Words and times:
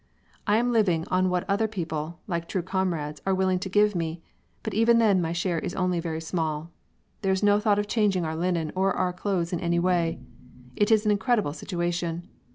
"I 0.47 0.57
am 0.57 0.71
living 0.71 1.05
on 1.09 1.29
what 1.29 1.47
other 1.47 1.67
people, 1.67 2.17
like 2.25 2.47
true 2.47 2.63
comrades, 2.63 3.21
are 3.23 3.35
willing 3.35 3.59
to 3.59 3.69
give 3.69 3.93
me, 3.93 4.23
but 4.63 4.73
even 4.73 4.97
then 4.97 5.21
my 5.21 5.31
share 5.31 5.59
is 5.59 5.75
only 5.75 5.99
very 5.99 6.19
small. 6.19 6.71
There 7.21 7.31
is 7.31 7.43
no 7.43 7.59
thought 7.59 7.77
of 7.77 7.85
changing 7.85 8.25
our 8.25 8.35
linen 8.35 8.71
or 8.75 8.93
our 8.93 9.13
clothes 9.13 9.53
in 9.53 9.59
any 9.59 9.77
way. 9.77 10.17
It 10.75 10.89
is 10.89 11.05
an 11.05 11.11
incredible 11.11 11.53
situation! 11.53 12.27